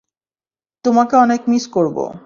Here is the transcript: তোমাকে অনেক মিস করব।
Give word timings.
তোমাকে 0.85 1.15
অনেক 1.15 1.41
মিস 1.47 1.63
করব। 1.67 1.97